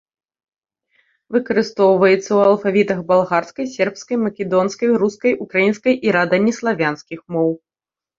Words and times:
Выкарыстоўваецца 1.33 2.23
ў 2.23 2.39
алфавітах 2.53 2.99
балгарскай, 3.11 3.65
сербскай, 3.73 4.17
македонскай, 4.23 4.89
рускай, 5.03 5.37
украінскай 5.45 5.95
і 6.09 6.15
рада 6.17 6.41
неславянскіх 6.47 7.19
моў. 7.37 7.49